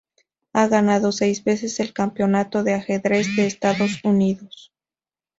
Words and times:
Ha 0.53 0.67
ganado 0.67 1.11
seis 1.11 1.43
veces 1.43 1.79
el 1.79 1.93
Campeonato 1.93 2.63
de 2.63 2.73
ajedrez 2.73 3.35
de 3.35 3.45
Estados 3.45 4.03
Unidos. 4.03 4.73